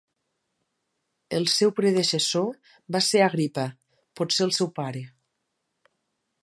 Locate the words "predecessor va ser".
1.81-3.23